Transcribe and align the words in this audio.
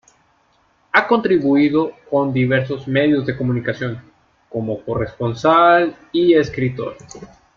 Ha 0.93 1.07
contribuido 1.07 1.91
con 2.09 2.33
diversos 2.33 2.87
medios 2.87 3.23
de 3.27 3.37
comunicación 3.37 4.01
como 4.49 4.83
corresponsal 4.83 5.95
y 6.11 6.33
escritor. 6.33 6.97